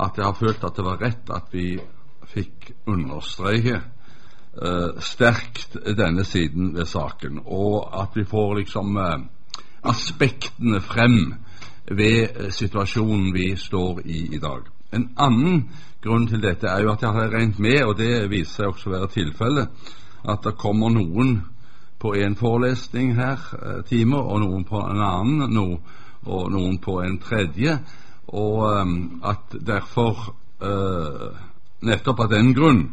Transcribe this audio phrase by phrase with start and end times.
[0.00, 1.74] at jeg har følt at det var rett at vi
[2.30, 9.20] fikk understreke eh, sterkt denne siden ved saken, og at vi får liksom eh,
[9.90, 11.34] aspektene frem
[11.90, 14.68] ved eh, situasjonen vi står i i dag.
[14.92, 15.64] En annen
[16.02, 18.90] grunn til dette er jo at jeg har regnet med, og det viser seg også
[18.90, 19.88] å være tilfellet,
[20.28, 21.40] at det kommer noen
[22.00, 25.66] på en forelesning her timer, time, og noen på en annen, no,
[26.24, 27.76] og noen på en tredje,
[28.30, 31.30] og um, at derfor uh,
[31.82, 32.84] nettopp av den grunn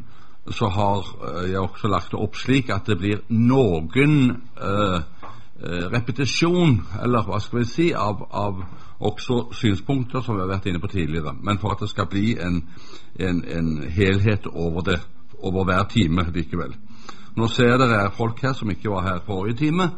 [0.51, 4.17] så har uh, jeg også lagt det opp slik at det blir noen
[4.57, 5.01] uh,
[5.91, 8.59] repetisjon, eller hva skal vi si, av, av,
[9.01, 11.33] også synspunkter som vi har vært inne på tidligere.
[11.41, 12.59] Men for at det skal bli en,
[13.17, 14.99] en, en helhet over det,
[15.41, 16.75] over hver time likevel.
[17.37, 19.89] Nå ser det er folk her som ikke var her forrige time,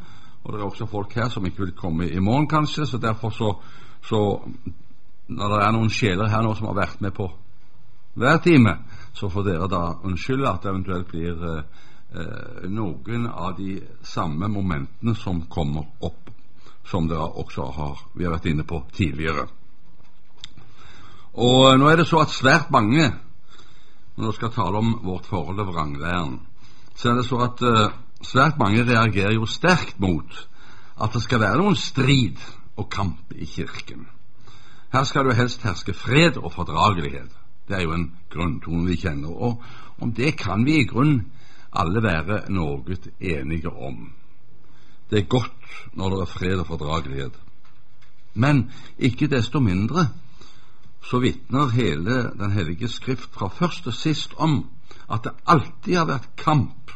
[0.44, 2.88] og det er også folk her som ikke vil komme i morgen, kanskje.
[2.88, 3.54] Så derfor så,
[4.04, 4.22] så
[5.30, 7.28] Når det er noen sjeler her nå som har vært med på
[8.20, 8.74] hver time,
[9.14, 15.16] så får dere da unnskylde at det eventuelt blir eh, noen av de samme momentene
[15.16, 16.32] som kommer opp,
[16.90, 19.46] som dere også har vi har vært inne på tidligere.
[21.40, 23.12] Og nå er det så at svært mange,
[24.18, 26.40] når vi skal tale om vårt forhold til vranglæren,
[26.98, 30.48] så er det så at eh, svært mange reagerer jo sterkt mot
[31.00, 32.42] at det skal være noen strid
[32.76, 34.10] og kamp i Kirken.
[34.92, 37.30] Her skal det helst herske fred og fordragelighet.
[37.68, 39.62] Det er jo en grunntone vi kjenner, og
[40.02, 41.20] om det kan vi i grunn
[41.72, 44.08] alle være noe enige om.
[45.10, 47.38] Det er godt når det er fred og fordragelighet.
[48.34, 50.08] Men ikke desto mindre
[51.02, 54.70] så vitner hele Den hellige skrift fra først til sist om
[55.10, 56.92] at det alltid har vært kamp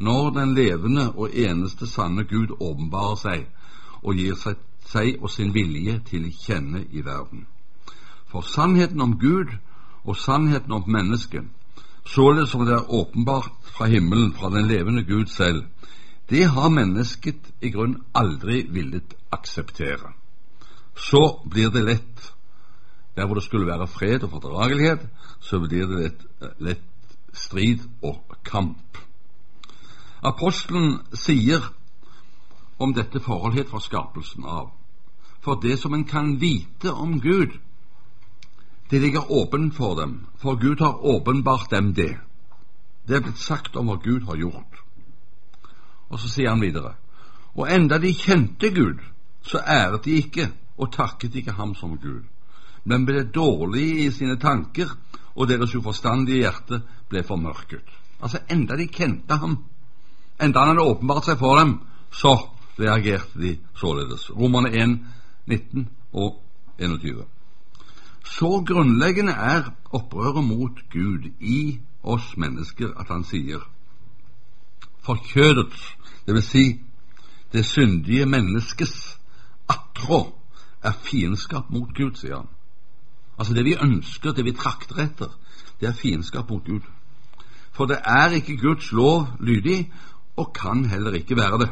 [0.00, 3.46] når den levende og eneste sanne Gud åpenbarer seg
[4.02, 4.56] og gir seg,
[4.90, 7.46] seg og sin vilje til kjenne i verden.
[8.30, 9.52] For sannheten om Gud
[10.04, 11.44] og sannheten om mennesket,
[12.06, 15.64] således som det er åpenbart fra himmelen, fra den levende Gud selv,
[16.30, 20.12] det har mennesket i grunn aldri villet akseptere.
[20.94, 22.32] Så blir det lett
[23.16, 25.08] der hvor det skulle være fred og fordragelighet,
[25.40, 26.22] så blir det lett,
[26.58, 28.98] lett strid og kamp.
[30.22, 31.64] Apostelen sier
[32.78, 34.70] om dette forhold helt fra skapelsen av.
[35.40, 37.56] For det som en kan vite om Gud,
[38.90, 42.18] det ligger åpent for dem, for Gud har åpenbart dem det.
[43.06, 44.80] Det er blitt sagt om hva Gud har gjort.
[46.10, 46.96] Og så sier han videre,
[47.54, 48.98] og enda de kjente Gud,
[49.42, 52.24] så æret de ikke og takket ikke ham som Gud,
[52.84, 54.90] men ble dårlige i sine tanker,
[55.34, 57.86] og deres uforstandige hjerte ble formørket.
[58.20, 59.56] Altså, enda de kjente ham,
[60.42, 61.78] enda han hadde åpenbart seg for dem,
[62.10, 62.34] så
[62.80, 64.30] reagerte de således.
[64.34, 64.98] Romerne 1,
[65.46, 66.42] 19 og
[66.78, 67.24] 21.
[68.24, 73.64] Så grunnleggende er opprøret mot Gud i oss mennesker at han sier
[75.02, 75.96] for kjødets,
[76.26, 76.64] det vil si
[77.52, 79.18] det syndige menneskets
[79.68, 80.36] attrå,
[80.82, 82.48] er fiendskap mot Gud, sier han.
[83.38, 85.32] Altså det vi ønsker, det vi trakter etter,
[85.80, 86.86] det er fiendskap mot Gud.
[87.72, 89.92] For det er ikke Guds lov lydig,
[90.36, 91.70] og kan heller ikke være det.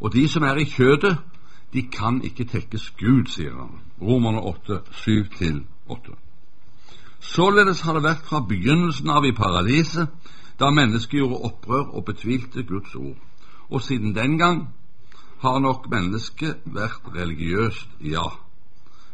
[0.00, 1.18] Og de som er i kjødet,
[1.72, 3.78] de kan ikke tekkes Gud, sier han.
[4.02, 6.16] Romerne 8, 7-8.
[7.20, 10.08] Således har det vært fra begynnelsen av i paradiset,
[10.60, 13.16] da mennesket gjorde opprør og betvilte Guds ord.
[13.70, 14.68] Og siden den gang
[15.40, 18.26] har nok mennesket vært religiøst, ja.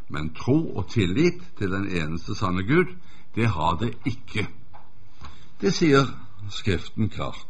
[0.09, 2.95] Men tro og tillit til den eneste sanne Gud,
[3.35, 4.47] det har det ikke.
[5.61, 6.07] Det sier
[6.51, 7.47] Skriften klart.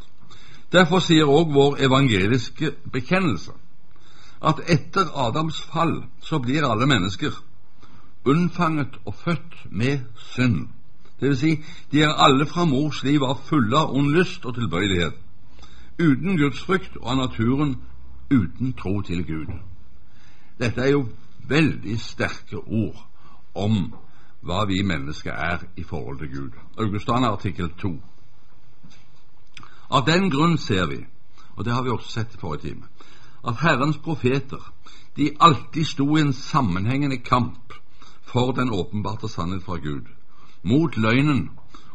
[0.72, 3.52] Derfor sier òg vår evangeliske bekjennelse
[4.42, 7.32] at etter Adams fall så blir alle mennesker
[8.26, 10.68] unnfanget og født med synd.
[11.20, 14.54] Det vil si, de er alle fra mors liv av fulle av ond lyst og
[14.54, 15.14] tilbøyelighet,
[15.98, 17.76] uten Guds frykt og av naturen
[18.30, 19.54] uten tro til Gud.
[20.58, 21.06] Dette er jo
[21.48, 22.98] veldig sterke ord
[23.54, 23.94] om
[24.46, 26.50] hva vi mennesker er i forhold til Gud.
[26.78, 27.94] Augustan artikkel 2.
[29.90, 31.00] Av den grunn ser vi,
[31.56, 32.88] og det har vi også sett i forrige time,
[33.46, 34.72] at Herrens profeter
[35.16, 37.72] de alltid sto i en sammenhengende kamp
[38.24, 40.06] for den åpenbarte sannhet fra Gud,
[40.62, 41.50] mot løgnen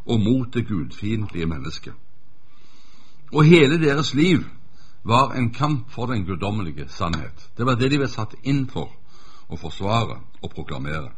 [0.05, 1.93] og mot det gudfiendtlige mennesket.
[3.33, 4.43] Og hele deres liv
[5.03, 7.49] var en kamp for den guddommelige sannhet.
[7.57, 8.91] Det var det de ble satt inn for
[9.49, 11.11] å forsvare og proklamere.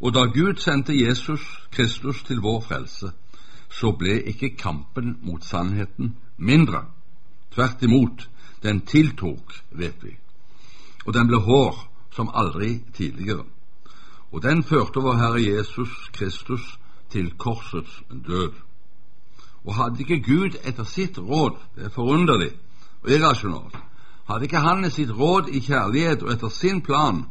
[0.00, 3.10] Og da Gud sendte Jesus Kristus til vår frelse,
[3.70, 6.84] så ble ikke kampen mot sannheten mindre.
[7.54, 8.28] Tvert imot,
[8.62, 10.16] den tiltok, vet vi,
[11.06, 11.76] og den ble hår
[12.14, 13.44] som aldri tidligere.
[14.32, 16.78] og den førte vår Herre Jesus Kristus
[17.10, 18.52] til korsets død.
[19.64, 22.50] Og hadde ikke Gud etter sitt råd Det er forunderlig
[23.02, 23.76] og irrasjonalt.
[24.28, 27.24] Hadde ikke Han sitt råd i kjærlighet og etter sin plan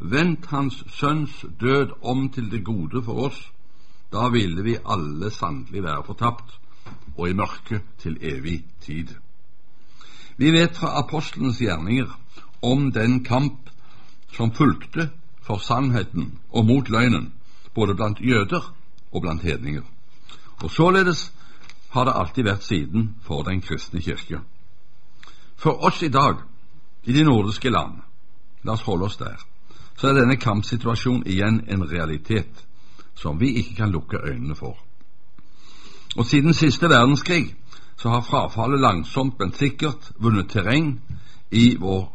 [0.00, 3.52] vendt Hans Sønns død om til det gode for oss,
[4.12, 6.58] da ville vi alle sannelig være fortapt
[7.16, 9.14] og i mørket til evig tid.
[10.40, 12.08] Vi vet fra apostlenes gjerninger
[12.60, 13.68] om den kamp
[14.32, 15.10] som fulgte
[15.44, 17.32] for sannheten og mot løgnen,
[17.74, 18.72] både blant jøder
[19.12, 19.82] og blant hedninger.
[20.62, 21.32] Og således
[21.90, 24.40] har det alltid vært siden for den kristne kirke.
[25.56, 26.40] For oss i dag,
[27.04, 28.00] i de nordiske land,
[28.64, 29.36] la oss holde oss der,
[29.96, 32.64] så er denne kampsituasjonen igjen en realitet
[33.14, 34.78] som vi ikke kan lukke øynene for.
[36.16, 37.59] Og siden siste verdenskrig
[38.00, 40.94] så har frafallet langsomt, men sikkert vunnet terreng
[41.50, 42.06] i vår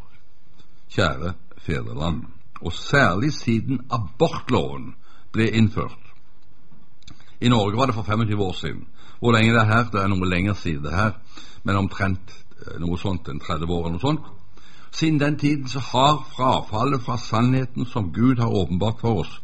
[0.90, 2.24] kjære fedreland,
[2.62, 4.96] og særlig siden abortloven
[5.32, 6.00] ble innført.
[7.42, 8.88] I Norge var det for 25 år siden.
[9.20, 9.84] Hvor lenge det er her?
[9.92, 11.12] Det er noe lenger siden det her,
[11.64, 14.26] men omtrent eh, noe sånt, en 30 år eller noe sånt.
[14.92, 19.38] Siden den tiden så har frafallet fra sannheten som Gud har åpenbart for oss,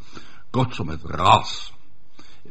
[0.52, 1.72] gått som et ras.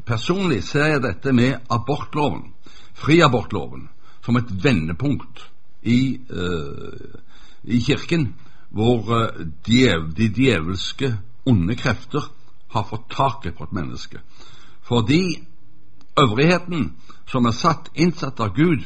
[0.07, 2.53] Personlig ser jeg dette med abortloven,
[3.01, 3.89] friabortloven,
[4.25, 5.47] som et vendepunkt
[5.83, 7.17] i, uh,
[7.65, 8.35] i Kirken,
[8.71, 11.15] hvor uh, djev, de djevelske,
[11.49, 12.29] onde krefter
[12.71, 14.21] har fått taket på et menneske.
[14.87, 15.41] Fordi
[16.21, 16.93] øvrigheten
[17.31, 18.85] som er satt, innsatt av Gud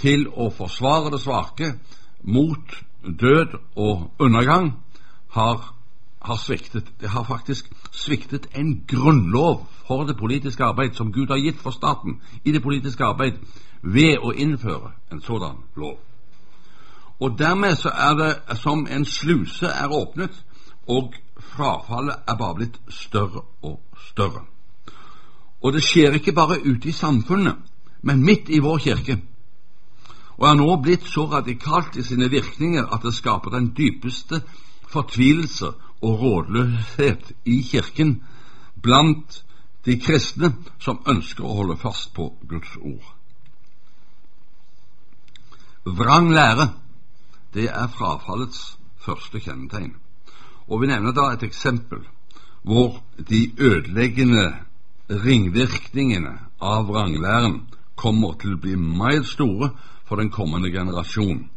[0.00, 1.74] til å forsvare det svake
[2.22, 4.72] mot død og undergang,
[5.36, 5.72] har,
[6.24, 6.92] har sviktet.
[7.00, 11.70] Det har faktisk sviktet en grunnlov for det politiske arbeid som Gud har gitt for
[11.70, 13.32] staten i det politiske arbeid
[13.82, 15.98] ved å innføre en sådan lov.
[17.20, 20.44] Og dermed så er det som en sluse er åpnet,
[20.88, 24.42] og frafallet er bare blitt større og større.
[25.62, 27.56] Og det skjer ikke bare ute i samfunnet,
[28.02, 29.20] men midt i vår kirke,
[30.38, 34.40] og er nå blitt så radikalt i sine virkninger at det skaper den dypeste
[34.90, 35.70] fortvilelse
[36.02, 38.22] og rådløshet i Kirken
[38.82, 39.44] blant
[39.84, 43.08] de kristne som ønsker å holde fast på Guds ord.
[45.84, 46.68] Vrang lære,
[47.54, 49.94] det er frafallets første kjennetegn.
[50.68, 52.04] Og Vi nevner da et eksempel
[52.62, 54.52] hvor de ødeleggende
[55.10, 57.64] ringvirkningene av vranglæren
[57.98, 59.72] kommer til å bli meget store
[60.06, 61.48] for den kommende generasjon.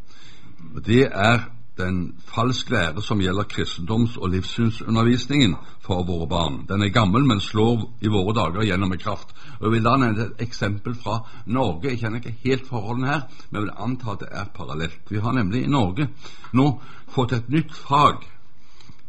[0.86, 1.46] Det er
[1.78, 6.66] den falsk lære som gjelder kristendoms- og livssynsundervisningen for våre barn.
[6.70, 9.36] Den er gammel, men slår i våre dager gjennom med kraft.
[9.60, 11.90] Og Jeg vil da nevne et eksempel fra Norge.
[11.90, 15.02] Jeg kjenner ikke helt forholdene her, men jeg vil anta at det er parallelt.
[15.10, 16.10] Vi har nemlig i Norge
[16.54, 18.24] nå fått et nytt fag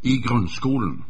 [0.02, 1.04] i grunnskolen,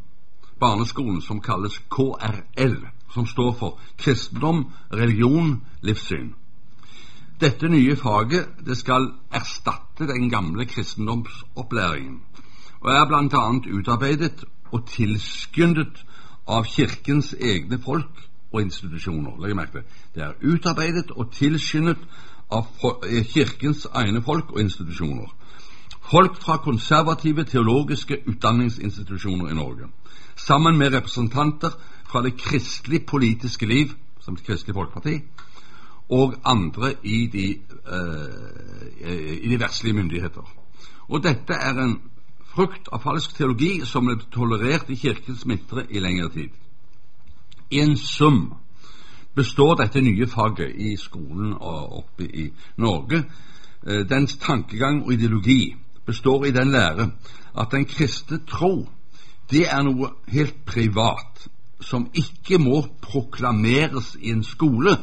[0.60, 2.76] barneskolen, som kalles KRL,
[3.14, 6.34] som står for kristendom, religion, livssyn.
[7.40, 12.20] Dette nye faget det skal erstatte den gamle kristendomsopplæringen,
[12.80, 13.78] og er bl.a.
[13.78, 16.04] utarbeidet og tilskyndet
[16.48, 18.22] av Kirkens egne folk
[18.52, 19.40] og institusjoner.
[19.40, 19.82] Legg merke til
[20.14, 20.22] det.
[20.22, 21.98] er utarbeidet og tilskyndet
[22.52, 22.68] av
[23.08, 25.32] eh, Kirkens egne folk og institusjoner.
[26.10, 29.88] Folk fra konservative teologiske utdanningsinstitusjoner i Norge,
[30.36, 31.70] sammen med representanter
[32.06, 33.88] fra det kristelige politiske liv,
[34.20, 35.20] som Kristelig Folkeparti,
[36.08, 37.46] og andre i de,
[37.92, 40.52] eh, i de verdslige myndigheter.
[41.08, 42.00] Og dette er en
[42.54, 46.50] frukt av falsk teologi som ble tolerert i Kirkens midtre i lengre tid.
[47.70, 48.54] I en sum
[49.34, 52.46] består dette nye faget i skolen og oppe i
[52.76, 53.24] Norge.
[53.86, 55.74] Uh, dens tankegang og ideologi
[56.06, 57.10] består i den lære
[57.58, 58.88] at den kristne tro
[59.50, 61.46] det er noe helt privat
[61.80, 64.96] som ikke må proklameres i en skole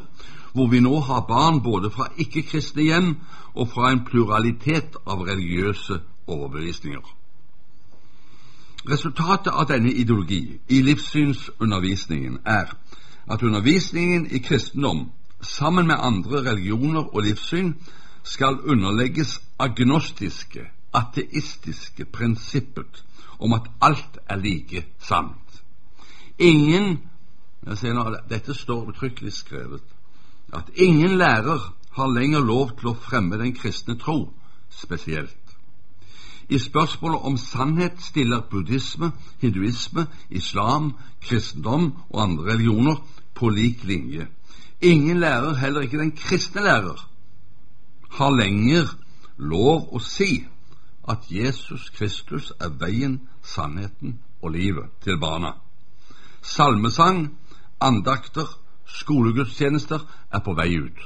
[0.53, 3.15] hvor vi nå har barn både fra ikke-kristne hjem
[3.53, 7.03] og fra en pluralitet av religiøse overbevisninger.
[8.89, 12.73] Resultatet av denne ideologi i livssynsundervisningen er
[13.31, 15.09] at undervisningen i kristendom
[15.41, 17.73] sammen med andre religioner og livssyn
[18.23, 23.03] skal underlegges agnostiske, ateistiske prinsippet
[23.39, 25.63] om at alt er like sant.
[26.39, 26.99] Ingen
[28.29, 29.92] Dette står uttrykkelig skrevet
[30.53, 34.33] at ingen lærer har lenger lov til å fremme den kristne tro
[34.69, 35.37] spesielt.
[36.49, 42.95] I spørsmålet om sannhet stiller buddhisme, hinduisme, islam, kristendom og andre religioner
[43.33, 44.27] på lik linje.
[44.81, 47.07] Ingen lærer, heller ikke den kristne lærer,
[48.09, 48.91] har lenger
[49.37, 50.43] lov å si
[51.09, 55.53] at Jesus Kristus er veien, sannheten og livet til barna.
[56.41, 57.37] salmesang,
[57.79, 58.47] andakter,
[58.85, 61.01] skolegudstjenester er på vei ut.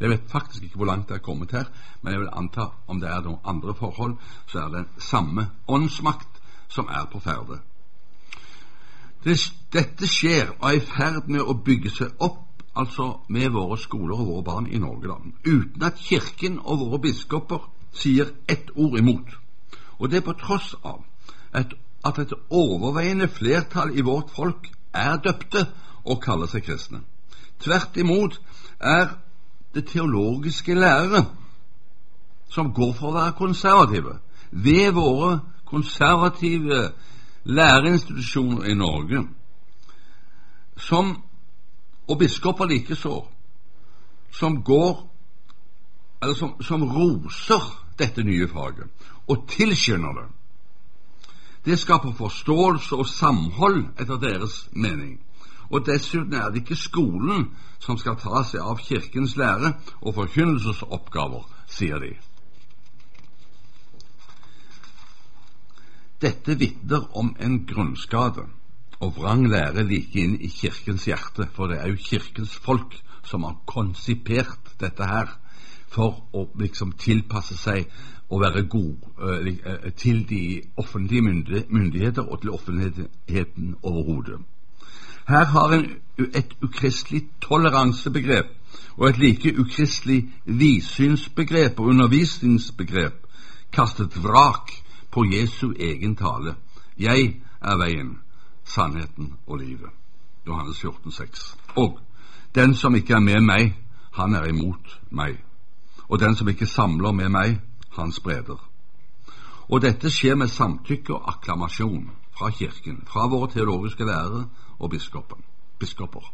[0.00, 1.68] Jeg vet faktisk ikke hvor langt det er kommet her,
[2.02, 6.40] men jeg vil anta om det er noen andre forhold, så er det samme åndsmakt
[6.68, 7.60] som er på ferde.
[9.24, 9.36] Det,
[9.72, 14.18] dette skjer og er i ferd med å bygge seg opp altså med våre skoler
[14.18, 18.98] og våre barn i Norge, da, uten at Kirken og våre biskoper sier ett ord
[18.98, 19.28] imot.
[20.00, 21.04] Og det er på tross av
[21.52, 25.66] at et overveiende flertall i vårt folk er døpte
[26.02, 27.04] og kaller seg kristne.
[27.62, 28.40] Tvert imot
[28.80, 29.14] er
[29.74, 31.24] det teologiske lærere
[32.50, 34.18] som går for å være konservative.
[34.50, 36.90] Ved våre konservative
[37.44, 39.22] læreinstitusjoner i Norge,
[40.76, 41.14] som,
[42.08, 43.22] og biskoper likeså,
[44.32, 45.08] som går
[46.22, 47.64] eller som, som roser
[47.98, 50.28] dette nye faget og tilskynder det.
[51.64, 55.20] Det skaper forståelse og samhold etter deres mening.
[55.70, 57.50] Og dessuten er det ikke skolen
[57.82, 62.12] som skal ta seg av Kirkens lære og forkynnelsesoppgaver, sier de.
[66.22, 68.44] Dette vitner om en grunnskade
[69.02, 72.94] og vrang lære like inn i Kirkens hjerte, for det er jo Kirkens folk
[73.26, 75.32] som har konsipert dette her
[75.92, 77.90] for å liksom tilpasse seg
[78.32, 81.22] og være god uh, til de offentlige
[81.68, 84.40] myndigheter og til offentligheten overhodet.
[85.28, 85.86] Her har en
[86.18, 88.46] et ukristelig toleransebegrep
[88.96, 93.26] og et like ukristelig vidsynsbegrep og undervisningsbegrep
[93.72, 94.72] kastet vrak
[95.10, 96.54] på Jesu egen tale.
[96.98, 98.18] Jeg er veien,
[98.64, 99.90] sannheten og livet.
[100.46, 101.56] Johannes 14, 6.
[101.76, 101.98] Og
[102.54, 103.76] den som ikke er med meg,
[104.12, 105.38] han er imot meg.
[106.08, 107.60] Og den som ikke samler med meg,
[107.96, 108.68] han spreder.
[109.68, 114.46] Og dette skjer med samtykke og akklamasjon fra Kirken, fra våre teologiske lærere
[114.78, 116.32] og biskoper.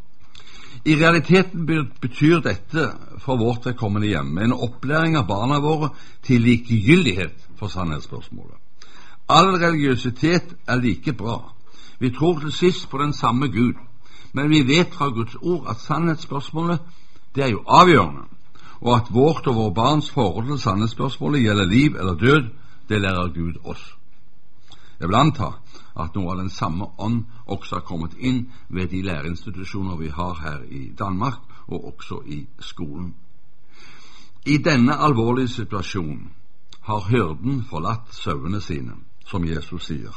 [0.84, 1.66] I realiteten
[2.00, 5.90] betyr dette for vårt vedkommende hjemme en opplæring av barna våre
[6.22, 8.56] til likegyldighet for sannhetsspørsmålet.
[9.28, 11.52] All religiøsitet er like bra.
[11.98, 13.74] Vi tror til sist på den samme Gud,
[14.32, 16.78] men vi vet fra Guds ord at sannhetsspørsmålet
[17.34, 18.24] det er jo avgjørende,
[18.80, 22.48] og at vårt og våre barns forhold til sannhetsspørsmålet gjelder liv eller død,
[22.88, 23.94] det lærer Gud oss.
[25.00, 25.52] Jeg vil anta
[25.98, 30.34] at noe av den samme ånd også har kommet inn ved de læreinstitusjoner vi har
[30.42, 33.14] her i Danmark, og også i skolen.
[34.46, 36.30] I denne alvorlige situasjonen
[36.88, 38.94] har hyrden forlatt sauene sine
[39.28, 40.14] som Jesus sier,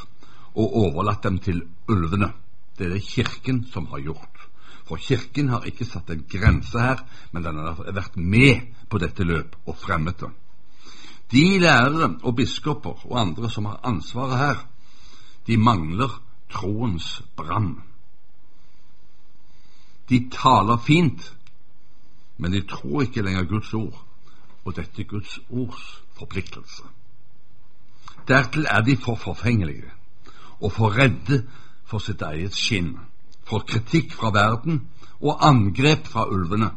[0.56, 2.32] og overlatt dem til ulvene.
[2.78, 4.48] Det er det Kirken som har gjort.
[4.88, 9.24] For Kirken har ikke satt en grense her, men den har vært med på dette
[9.28, 10.32] løp og fremmet det.
[11.32, 14.64] De lærere og biskoper og andre som har ansvaret her,
[15.48, 16.22] de mangler
[16.52, 17.76] troens brann.
[20.10, 21.36] De taler fint,
[22.38, 24.06] men de tror ikke lenger Guds ord,
[24.66, 26.84] og dette Guds ords forpliktelse.
[28.28, 29.92] Dertil er de for forfengelige
[30.60, 31.48] og for redde
[31.86, 32.94] for sitt eget skinn,
[33.44, 34.84] for kritikk fra verden
[35.22, 36.70] og angrep fra ulvene.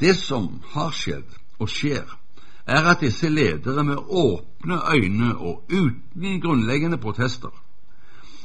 [0.00, 2.06] Det som har skjedd og skjer,
[2.66, 7.52] er at disse ledere med åpne øyne og uten grunnleggende protester,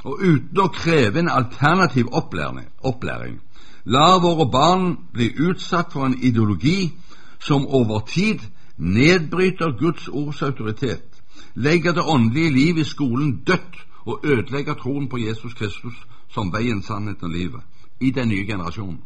[0.04, 3.40] og uten å kreve en alternativ opplæring, opplæring
[3.84, 6.92] lar våre barn bli utsatt for en ideologi
[7.38, 8.38] som over tid
[8.76, 11.12] nedbryter Guds ords autoritet
[11.54, 13.76] legger det åndelige liv i skolen dødt
[14.06, 15.94] og ødelegger troen på Jesus Kristus
[16.30, 17.60] som veien, sannheten og livet
[18.00, 19.00] i den nye generasjonen.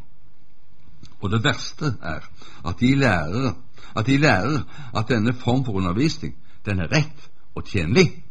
[1.20, 2.28] Og det verste er
[2.64, 3.52] at de lærer
[3.96, 4.62] at, de lærer
[4.94, 8.22] at denne form for undervisning den er rett og tjenlig.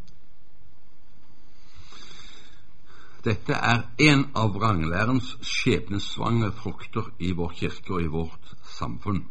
[3.26, 9.24] Dette er en av vranglærens skjebnesvangre frukter i vår kirke og i vårt samfunn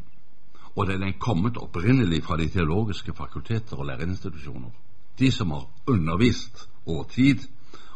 [0.77, 4.71] og den er kommet opprinnelig fra de teologiske fakulteter og lærerinstitusjoner.
[5.19, 7.39] De som har undervist over tid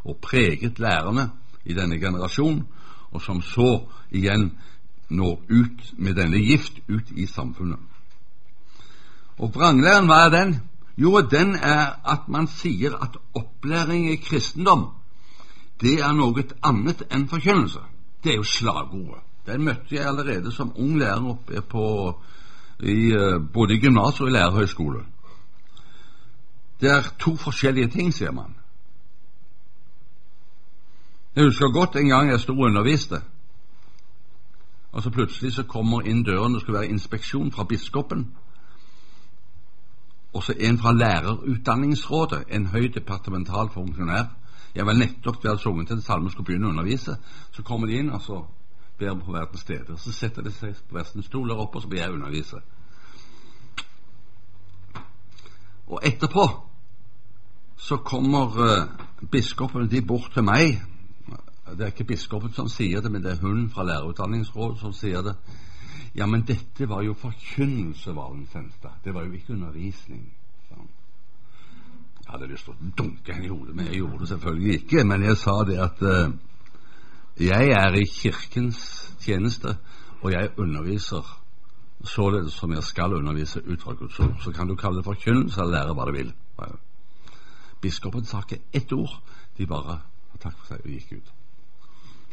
[0.04, 1.30] og preget lærerne
[1.64, 2.66] i denne generasjon,
[3.10, 4.52] og som så igjen
[5.08, 7.78] når ut med denne gift ut i samfunnet.
[9.38, 10.56] Og vranglæren, hva er den?
[10.98, 14.88] Jo, den er at man sier at opplæring i kristendom,
[15.80, 17.80] det er noe annet enn forkynnelse.
[18.24, 19.22] Det er jo slagordet.
[19.46, 21.84] Den møtte jeg allerede som ung lærer oppe på
[22.80, 25.04] i, eh, både i gymnas og i lærerhøyskole.
[26.80, 28.54] Det er to forskjellige ting, sier man.
[31.36, 33.22] Jeg husker godt en gang jeg sto og underviste,
[34.92, 38.32] og så plutselig så kommer inn døren, det skulle være inspeksjon fra biskopen,
[40.32, 44.24] og så en fra Lærerutdanningsrådet, en høy departemental funksjonær,
[44.74, 47.16] Jeg var nettopp ved at sunget en salme skulle begynne å undervise,
[47.50, 48.44] så kommer de inn, og så
[48.98, 49.96] ber de på hver til stede.
[49.98, 52.60] Så setter de seg på hver sin stol der og så blir jeg undervise.
[55.88, 56.44] Og etterpå
[57.76, 60.82] så kommer uh, biskopen de bort til meg.
[61.72, 65.22] Det er ikke biskopen som sier det, men det er hun fra lærerutdanningsrådet som sier
[65.22, 65.34] det.
[66.16, 69.00] Ja, men dette var jo forkynnelse, Valensenstad.
[69.04, 70.32] Det var jo ikke undervisning.
[72.28, 75.04] Jeg hadde lyst til å dunke henne i hodet, men jeg gjorde det selvfølgelig ikke.
[75.08, 76.32] Men jeg sa det at uh,
[77.40, 78.80] jeg er i Kirkens
[79.20, 79.78] tjeneste,
[80.20, 81.30] og jeg underviser
[82.04, 84.36] således som jeg skal undervise ut fra Guds ord.
[84.44, 86.34] Så kan du kalle det forkynnelse eller lære hva du vil.
[87.80, 89.22] Biskopen sa ikke ett ord.
[89.56, 90.00] De bare
[90.42, 91.32] takk for seg og gikk ut.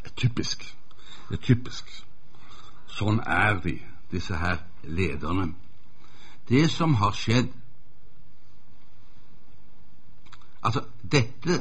[0.01, 0.65] Det er typisk.
[1.29, 1.95] Det er typisk.
[2.95, 3.75] Sånn er de,
[4.11, 5.51] disse her lederne.
[6.49, 7.53] Det som har skjedd
[10.65, 10.81] Altså,
[11.13, 11.59] dette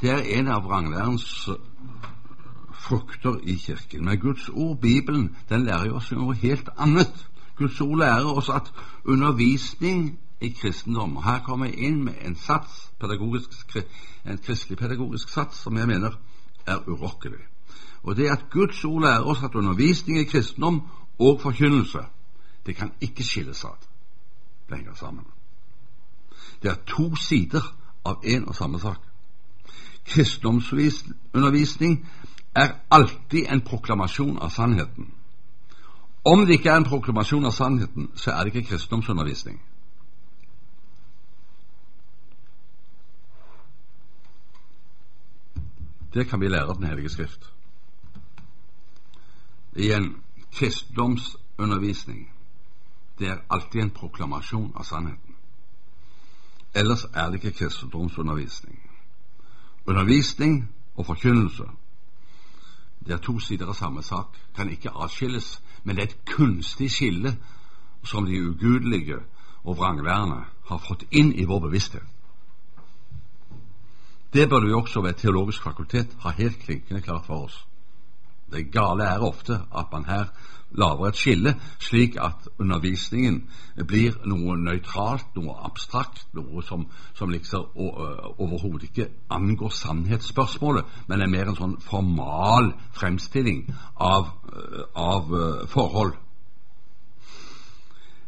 [0.00, 1.26] det er en av vranglærens
[2.80, 4.04] frukter i Kirken.
[4.04, 7.26] Men Guds ord, Bibelen, den lærer oss noe helt annet.
[7.58, 8.72] Guds ord lærer oss at
[9.04, 15.60] undervisning i kristendom og Her kommer jeg inn med en sats, en kristelig pedagogisk sats
[15.60, 16.16] som jeg mener
[16.66, 17.44] er urokkelig.
[18.02, 20.82] Og det er at Guds ord lærer oss at undervisning i kristendom
[21.18, 21.98] og forkynnelse
[22.66, 23.86] det kan ikke skilles ad.
[24.70, 25.24] Det sammen.
[26.62, 28.98] Det er to sider av én og samme sak.
[30.04, 32.08] Kristendomsundervisning
[32.54, 35.14] er alltid en proklamasjon av sannheten.
[36.24, 39.62] Om det ikke er en proklamasjon av sannheten, så er det ikke kristendomsundervisning.
[46.14, 47.52] Det kan vi lære av Den hellige skrift.
[49.76, 50.16] Igjen
[50.52, 52.30] kristendomsundervisning.
[53.18, 55.34] Det er alltid en proklamasjon av sannheten.
[56.74, 58.80] Ellers er det ikke kristendomsundervisning.
[59.86, 61.68] Undervisning og forkynnelse
[63.06, 66.90] det er to sider av samme sak, kan ikke atskilles, men det er et kunstig
[66.92, 67.36] skille
[68.04, 69.16] som de ugudelige
[69.64, 72.04] og vrangværende har fått inn i vår bevissthet.
[74.32, 77.66] Det burde vi også ved Teologisk fakultet ha helt klinkende klart for oss.
[78.50, 80.30] Det gale er ofte at man her
[80.70, 83.40] lager et skille, slik at undervisningen
[83.88, 86.86] blir noe nøytralt, noe abstrakt, noe som,
[87.18, 93.64] som liksom overhodet ikke angår sannhetsspørsmålet, men er mer en sånn formal fremstilling
[93.98, 94.30] av,
[94.94, 95.34] av
[95.74, 96.14] forhold.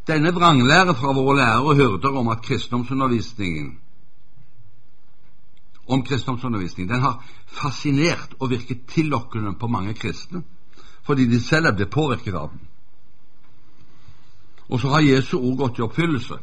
[0.07, 3.77] Denne vranglære fra våre lærere hørte om at kristendomsundervisningen
[5.93, 10.43] om kristendomsundervisning den har fascinert og virket tillokkende på mange kristne
[11.07, 12.61] fordi de selv er blitt påvirket av den.
[14.71, 16.39] Og så har Jesu ord gått i oppfyllelse.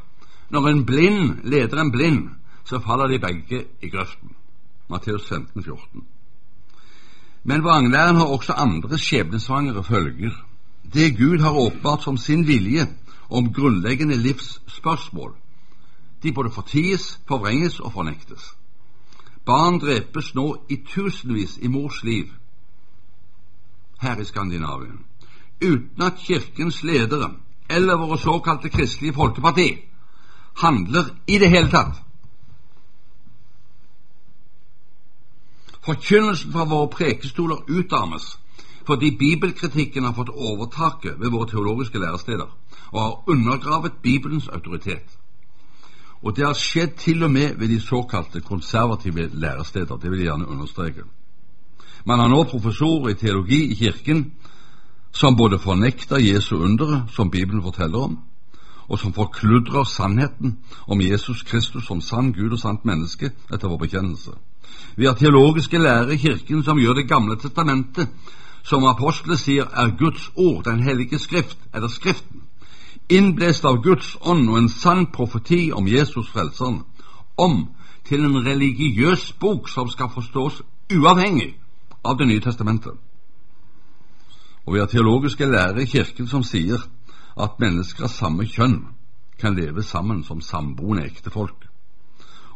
[0.49, 2.29] Når en blind leder en blind,
[2.65, 4.35] så faller de begge i grøften.
[4.89, 6.03] Matteus 15, 14.
[7.43, 10.35] Men vranglæren har også andre skjebnesvangre følger.
[10.93, 12.87] Det Gud har åpenbart som sin vilje
[13.29, 15.35] om grunnleggende livsspørsmål,
[16.23, 18.58] de både forties, forvrenges og fornektes.
[19.49, 22.29] Barn drepes nå i tusenvis i mors liv
[23.99, 24.99] her i Skandinavien,
[25.61, 27.31] uten at Kirkens ledere
[27.69, 29.67] eller våre såkalte kristelige folkeparti
[30.61, 31.97] handler i det hele tatt.
[35.85, 38.35] Forkynnelsen fra våre prekestoler utarmes
[38.85, 42.49] fordi bibelkritikken har fått overtaket ved våre teologiske læresteder
[42.91, 45.17] og har undergravet Bibelens autoritet.
[46.23, 49.97] Og det har skjedd til og med ved de såkalte konservative læresteder.
[49.97, 51.03] Det vil jeg gjerne understreke.
[52.05, 54.31] Man har nå professorer i teologi i Kirken
[55.11, 58.19] som både fornekter Jesu undere, som Bibelen forteller om,
[58.87, 63.77] og som forkludrer sannheten om Jesus Kristus som sann Gud og sant menneske etter vår
[63.77, 64.31] bekjennelse.
[64.95, 68.07] Vi har teologiske lærere i Kirken som gjør Det gamle testamentet,
[68.63, 72.41] som apostlene sier er Guds ord, Den hellige skrift, eller Skriften,
[73.09, 76.83] innblåst av Guds ånd og en sann profeti om Jesus Frelseren,
[77.37, 77.67] om
[78.05, 80.61] til en religiøs bok som skal forstås
[80.93, 81.55] uavhengig
[82.03, 82.93] av Det nye testamentet.
[84.65, 86.79] Og vi har teologiske lærere i Kirken som sier
[87.37, 88.85] at mennesker av samme kjønn
[89.39, 91.67] kan leve sammen som samboende ektefolk.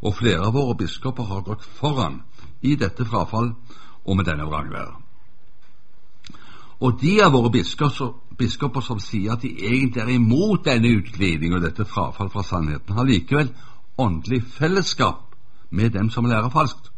[0.01, 2.21] Og flere av våre biskoper har gått foran
[2.61, 3.53] i dette frafall
[4.05, 4.99] og med denne vrangværet.
[6.83, 11.53] Og de av våre biskoper, biskoper som sier at de egentlig er imot denne utglidning
[11.55, 13.53] og dette frafall fra sannheten, har likevel
[13.97, 15.35] åndelig fellesskap
[15.69, 16.89] med dem som lærer falskt.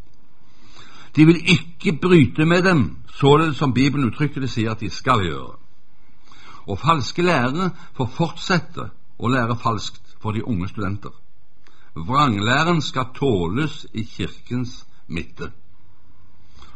[1.16, 5.56] De vil ikke bryte med dem, således som Bibelen uttrykkelig sier at de skal gjøre.
[6.68, 11.14] Og falske lærere får fortsette å lære falskt for de unge studenter.
[11.96, 15.52] Vranglæren skal tåles i Kirkens midte.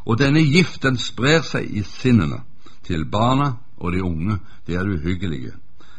[0.06, 2.44] Og denne gift den sprer seg i sinnene
[2.88, 4.40] til barna og de unge.
[4.68, 5.54] Det er uhyggelige.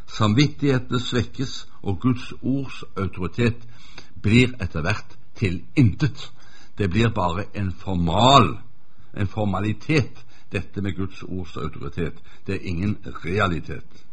[0.07, 3.69] Samvittighetene svekkes, og Guds ords autoritet
[4.23, 6.33] blir etter hvert til intet.
[6.79, 8.59] Det blir bare en formal,
[9.17, 12.21] en formalitet, dette med Guds ords autoritet.
[12.47, 14.05] Det er ingen realitet.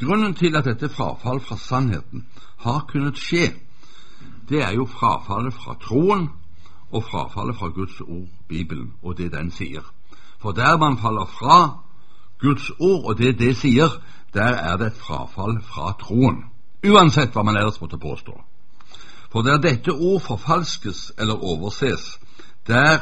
[0.00, 2.26] Grunnen til at dette frafall fra sannheten
[2.58, 3.52] har kunnet skje,
[4.48, 6.28] det er jo frafallet fra troen
[6.90, 9.84] og frafallet fra Guds ord, Bibelen, og det den sier.
[10.38, 11.58] For der man faller fra
[12.40, 13.90] Guds ord og det det sier,
[14.34, 16.44] der er det et frafall fra troen.
[16.86, 18.36] Uansett hva man ellers måtte påstå.
[19.32, 22.20] For der dette ord forfalskes eller overses,
[22.66, 22.98] der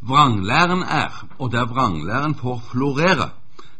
[0.00, 3.30] vranglæren er, og der vranglæren får florere,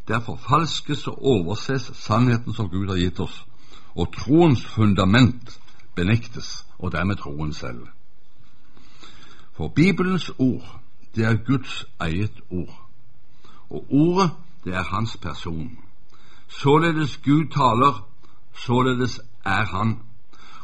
[0.08, 3.46] der forfalskes og overses sannheten som Gud har gitt oss,
[3.94, 5.60] og troens fundament
[5.94, 7.86] benektes, og dermed troen selv.
[9.56, 10.80] For Bibelens ord,
[11.14, 12.85] det er Guds eget ord,
[13.70, 14.30] og ordet,
[14.64, 15.78] det er hans person.
[16.48, 18.08] Således Gud taler,
[18.54, 19.98] således er Han.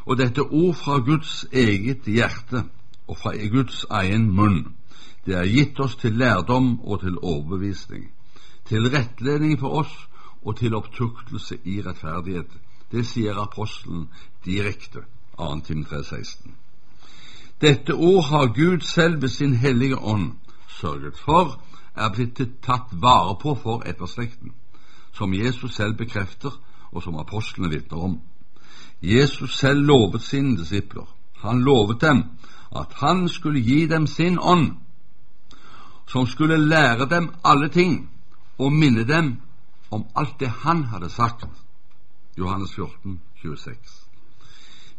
[0.05, 2.63] Og dette ord fra Guds eget hjerte
[3.07, 4.75] og fra Guds egen munn,
[5.25, 8.11] det er gitt oss til lærdom og til overbevisning,
[8.65, 9.93] til rettledning for oss
[10.41, 12.51] og til opptuktelse i rettferdighet.
[12.91, 14.09] Det sier apostelen
[14.45, 14.99] direkte,
[15.37, 15.59] 2.
[15.59, 16.51] Tim 3,16.
[17.61, 20.31] Dette ord har Gud selv ved sin hellige ånd
[20.67, 21.61] sørget for
[21.95, 24.53] er blitt tatt vare på for etterslekten,
[25.13, 26.51] som Jesus selv bekrefter,
[26.91, 28.21] og som apostlene vitner om.
[29.01, 31.05] Jesus selv lovet sine disipler.
[31.43, 32.23] Han lovet dem
[32.75, 34.71] at han skulle gi dem sin ånd,
[36.07, 38.09] som skulle lære dem alle ting
[38.57, 39.41] og minne dem
[39.91, 41.45] om alt det han hadde sagt.
[42.37, 43.75] Johannes 14, 26.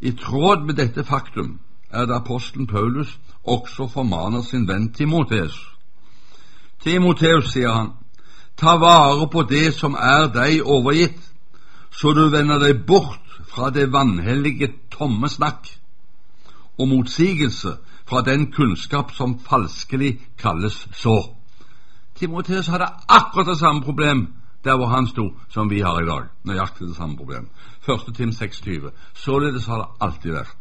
[0.00, 5.73] I tråd med dette faktum er det apostelen Paulus også formaner sin venn Timoteus.
[6.84, 7.92] Timoteus, sier han,
[8.60, 11.20] ta vare på det som er deg overgitt,
[11.90, 15.70] så du vender deg bort fra det vanhellige tomme snakk
[16.78, 21.16] og motsigelse fra den kunnskap som falskelig kalles så.
[22.14, 24.26] Timoteus hadde akkurat det samme problem
[24.64, 26.28] der hvor han sto, som vi har i dag.
[26.44, 27.48] Nøyaktig det samme problem.
[27.80, 28.90] Første Tim 26.
[29.14, 30.56] Således har det alltid vært.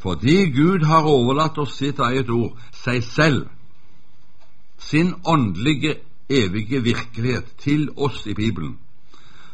[0.00, 3.46] Fordi Gud har overlatt oss sitt eget ord, seg selv,
[4.78, 5.94] sin åndelige,
[6.28, 8.78] evige virkelighet til oss i Bibelen,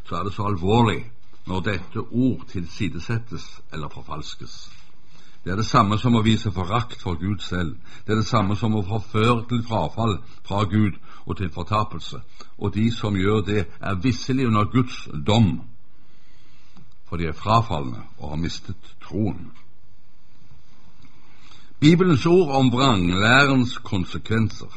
[0.04, 1.04] så er det så alvorlig
[1.46, 4.70] når dette ord tilsidesettes eller forfalskes.
[5.44, 7.74] Det er det samme som å vise forakt for Gud selv.
[8.06, 12.20] Det er det samme som å forføre til frafall fra Gud og til fortapelse.
[12.58, 15.62] Og de som gjør det, er visselig under Guds dom,
[17.08, 19.50] for de er frafalne og har mistet troen.
[21.80, 24.70] Bibelens ord om vranglærens konsekvenser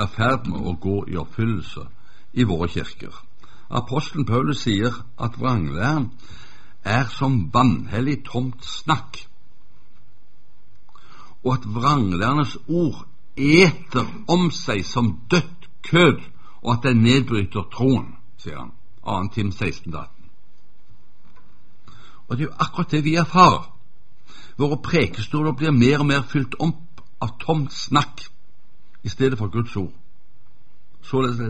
[0.00, 1.86] er ferd med å gå i oppfyllelse
[2.32, 3.14] i våre kirker.
[3.70, 6.10] Apostelen Paulus sier at vranglæren
[6.84, 9.26] er som vanhellig tomt snakk,
[11.44, 16.20] og at vranglærernes ord eter om seg som dødt kød,
[16.60, 18.72] og at det nedbryter troen, sier han.
[19.04, 19.20] 2.
[19.34, 20.08] Tim 16, 18.
[22.28, 23.70] Og det er jo akkurat det vi erfarer.
[24.60, 28.26] Våre prekestoler blir mer og mer fylt opp av tomt snakk
[29.02, 29.92] i stedet for Guds ord.
[31.02, 31.40] Således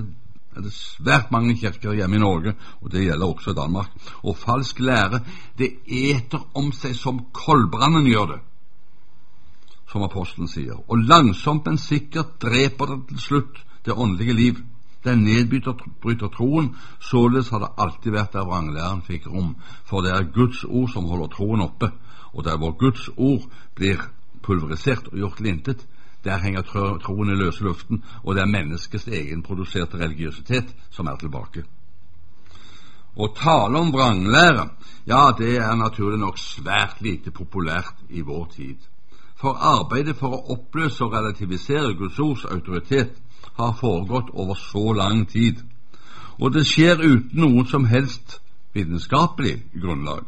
[0.56, 3.90] er det svært mange kirker hjemme i Norge, og det gjelder også i Danmark.
[4.22, 5.20] Og falsk lære,
[5.58, 8.40] det eter om seg som koldbrannen gjør det,
[9.90, 10.78] som apostelen sier.
[10.88, 14.60] Og langsomt, men sikkert dreper det til slutt det åndelige liv.
[15.04, 16.74] Den nedbryter troen.
[17.00, 19.54] Således har det alltid vært der vranglæren fikk rom.
[19.84, 21.92] For det er Guds ord som holder troen oppe,
[22.32, 24.02] og der hvor Guds ord blir
[24.42, 25.86] pulverisert og gjort til intet,
[26.24, 26.62] der henger
[27.02, 31.64] troen i løse luften, og det er menneskets egenproduserte religiøsitet som er tilbake.
[33.16, 34.68] Å tale om vranglære,
[35.06, 38.76] ja, det er naturlig nok svært lite populært i vår tid.
[39.40, 43.16] For arbeidet for å oppløse og relativisere Guds ords autoritet
[43.56, 45.62] har foregått over så lang tid,
[46.38, 48.38] og det skjer uten noen som helst
[48.76, 50.24] vitenskapelig grunnlag.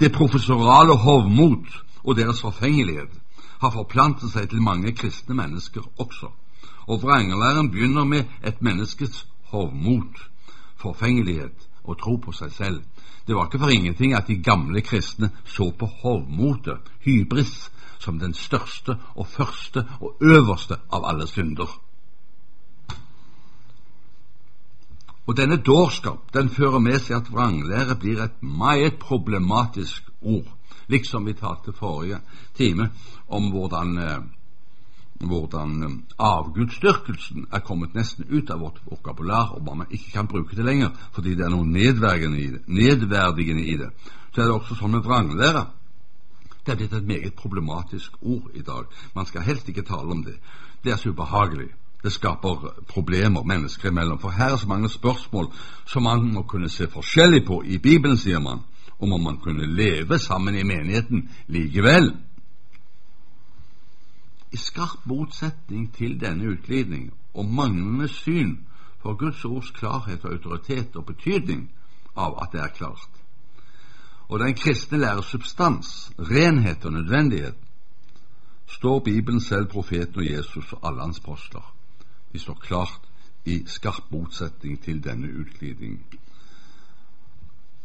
[0.00, 1.68] Det professorale hovmot
[2.02, 3.12] og deres forfengelighet
[3.62, 6.32] har forplantet seg til mange kristne mennesker også.
[6.90, 10.18] Og vranglæren begynner med et menneskets hovmot,
[10.76, 12.80] forfengelighet og tro på seg selv.
[13.26, 18.34] Det var ikke for ingenting at de gamle kristne så på hovmotet, hybris, som den
[18.34, 21.70] største og første og øverste av alle synder.
[25.26, 30.50] Og denne dårskap den fører med seg at vranglære blir et meget problematisk ord
[30.88, 32.20] liksom vi talte forrige
[32.56, 32.90] time
[33.28, 34.18] om hvordan, eh,
[35.20, 40.56] hvordan eh, avgudsdyrkelsen er kommet nesten ut av vårt vokabular, og man ikke kan bruke
[40.56, 42.64] det lenger fordi det er noe nedverdigende i det.
[42.66, 43.92] Nedverdigende i det.
[44.34, 45.66] Så er det også sånn med vranglære.
[46.62, 48.84] Det er blitt et meget problematisk ord i dag.
[49.14, 50.38] Man skal helst ikke tale om det.
[50.84, 51.68] Det er så ubehagelig.
[52.02, 54.18] Det skaper problemer mennesker imellom.
[54.18, 55.52] For her er så mange spørsmål
[55.86, 58.64] som man må kunne se forskjellig på i Bibelen, sier man,
[59.02, 62.12] om om man kunne leve sammen i menigheten likevel.
[64.52, 68.58] I skarp motsetning til denne utglidning og manglende syn
[69.02, 71.66] for Guds ords klarhet og autoritet og betydning
[72.16, 73.08] av at det er klart,
[74.28, 77.54] og den kristne lærer substans, renhet og nødvendighet,
[78.66, 81.74] står Bibelen selv, profeten og Jesus og alle hans postler.
[82.32, 83.00] De står klart
[83.44, 86.04] i skarp motsetning til denne utglidningen.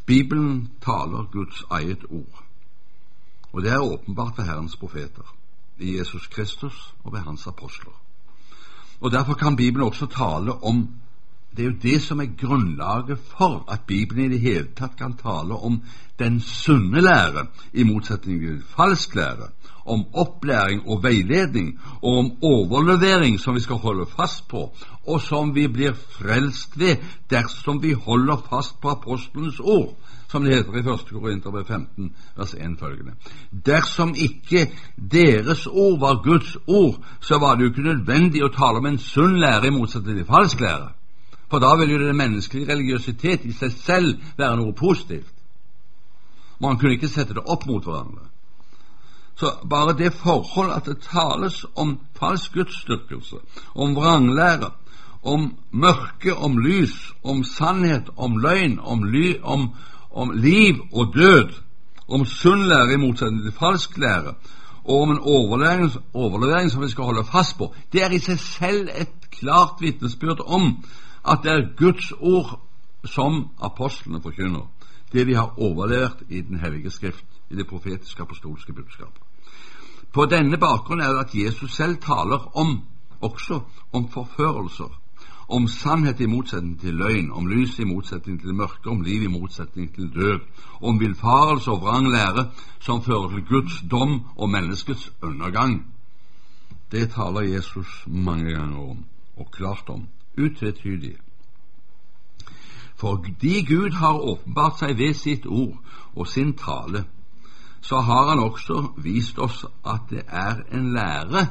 [0.08, 2.44] Bibelen taler Guds eget ord,
[3.52, 5.34] og det er åpenbart ved Herrens profeter,
[5.78, 7.92] i Jesus Kristus og ved Hans apostler.
[9.00, 10.88] Og Derfor kan Bibelen også tale om
[11.56, 15.16] det er jo det som er grunnlaget for at Bibelen i det hele tatt kan
[15.16, 15.80] tale om
[16.18, 19.48] den sunne lære, i motsetning til falsk lære,
[19.86, 25.54] om opplæring og veiledning, og om overlevering som vi skal holde fast på, og som
[25.54, 26.96] vi blir frelst ved
[27.30, 29.96] dersom vi holder fast på apostelens ord,
[30.28, 31.08] som det heter i 1.
[31.12, 33.12] Korinterbrev 15, vers 1 følgende.
[33.66, 34.70] Dersom ikke
[35.12, 38.98] deres ord var Guds ord, så var det jo ikke nødvendig å tale om en
[38.98, 40.92] sunn lære i motsetning til falsk lære.
[41.50, 45.32] For da vil jo den menneskelige religiøsitet i seg selv være noe positivt.
[46.60, 48.26] Man kunne ikke sette det opp mot hverandre.
[49.38, 53.38] Så bare det forhold at det tales om falsk gudsdyrkelse,
[53.74, 54.72] om vranglære,
[55.22, 59.70] om mørke, om lys, om sannhet, om løgn, om, ly, om,
[60.10, 61.54] om liv og død,
[62.08, 64.34] om sunn lære i motsetning til falsk lære,
[64.84, 68.38] og om en overlevering, overlevering som vi skal holde fast på, det er i seg
[68.40, 70.78] selv et klart vitnesbyrd om
[71.32, 72.60] at det er Guds ord
[73.04, 74.66] som apostlene forkynner,
[75.12, 79.22] det vi har overlevert i Den hellige skrift, i det profetiske apostolske budskapet.
[80.12, 82.80] På denne bakgrunn er det at Jesus selv taler om
[83.20, 83.60] også
[83.92, 85.00] om forførelser,
[85.48, 89.32] om sannhet i motsetning til løgn, om lys i motsetning til mørke, om liv i
[89.32, 90.40] motsetning til død,
[90.82, 95.86] om villfarelse og vrang lære som fører til Guds dom og menneskets undergang.
[96.92, 99.04] Det taler Jesus mange ganger om,
[99.36, 100.06] og klart om
[100.38, 101.18] utvetydige.
[102.98, 105.76] Fordi Gud har åpenbart seg ved sitt ord
[106.14, 107.04] og sin tale,
[107.80, 111.46] så har Han også vist oss at det er en lære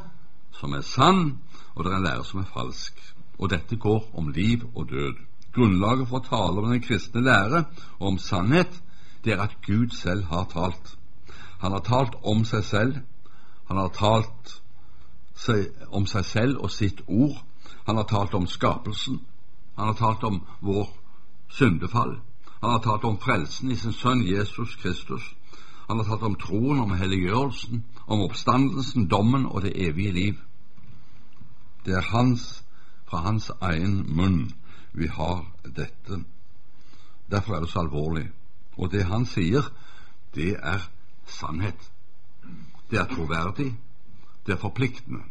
[0.52, 1.40] som er sann,
[1.76, 3.16] og det er en lære som er falsk.
[3.40, 5.16] Og dette går om liv og død.
[5.56, 7.64] Grunnlaget for å tale om den kristne lære
[8.00, 8.82] og om sannhet,
[9.24, 10.98] det er at Gud selv har talt.
[11.60, 12.98] Han har talt om seg selv.
[13.68, 14.62] Han har talt
[15.90, 17.38] om seg selv og sitt ord.
[17.88, 19.20] Han har talt om skapelsen.
[19.76, 20.90] Han har talt om vår
[21.50, 22.20] syndefall.
[22.62, 25.24] Han har talt om frelsen i sin sønn Jesus Kristus.
[25.88, 30.42] Han har talt om troen, om helliggjørelsen, om oppstandelsen, dommen og det evige liv.
[31.86, 32.66] Det er hans,
[33.08, 34.50] fra hans egen munn
[34.92, 36.20] vi har dette.
[37.32, 38.26] Derfor er det så alvorlig.
[38.76, 39.64] Og det han sier,
[40.36, 40.90] det er
[41.26, 41.92] sannhet.
[42.92, 43.72] Det er troverdig.
[44.46, 45.24] Det er forpliktende.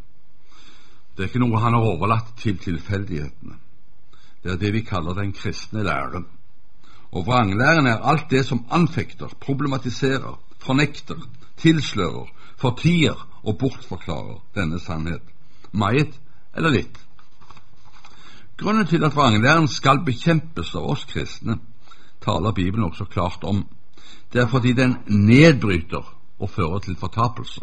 [1.16, 3.57] Det er ikke noe han har overlatt til tilfeldighetene.
[4.44, 6.26] Det er det vi kaller den kristne læren.
[7.12, 11.16] Og vranglæren er alt det som anfekter, problematiserer, fornekter,
[11.57, 15.22] tilslører, fortier og bortforklarer denne sannhet.
[15.72, 16.20] Meget
[16.57, 17.00] eller litt.
[18.57, 21.59] Grunnen til at vranglæren skal bekjempes av oss kristne,
[22.24, 23.64] taler Bibelen også klart om.
[24.33, 26.05] Det er fordi den nedbryter
[26.38, 27.61] og fører til fortapelse.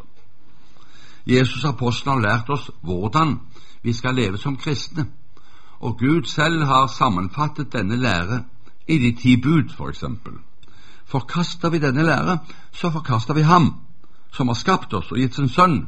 [1.25, 3.39] Jesus apostelen har lært oss hvordan
[3.83, 5.07] vi skal leve som kristne,
[5.79, 8.43] og Gud selv har sammenfattet denne lære
[8.87, 10.33] i de ti bud, for eksempel.
[11.05, 12.37] Forkaster vi denne lære,
[12.71, 13.73] så forkaster vi Ham,
[14.31, 15.87] som har skapt oss og gitt sin Sønn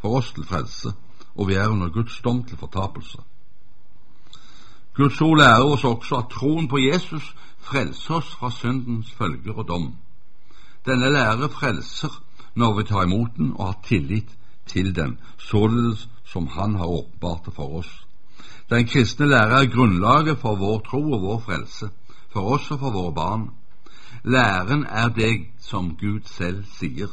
[0.00, 0.92] for oss til frelse,
[1.34, 3.18] og vi er under Guds dom til fortapelse.
[4.94, 9.68] Guds ord lærer oss også at troen på Jesus frelser oss fra syndens følger og
[9.68, 9.94] dom.
[10.86, 12.20] Denne lære frelser
[12.54, 17.44] når vi tar imot den og har tillit til dem, således som Han har åpenbart
[17.46, 18.06] det for oss.
[18.70, 21.88] Den kristne lære er grunnlaget for vår tro og vår frelse,
[22.32, 23.50] for oss og for våre barn.
[24.24, 27.08] Læren er det som Gud selv sier.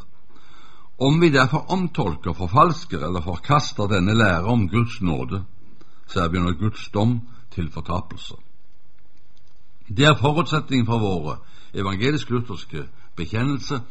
[0.99, 5.43] Om vi derfor omtolker, forfalsker eller forkaster denne lære om Guds nåde,
[6.07, 7.19] så er vi under Guds dom
[7.51, 8.35] til fortapelse.
[9.97, 11.37] Det er forutsetningen for våre
[11.73, 12.85] evangelisk-lutherske
[13.15, 13.81] bekjennelse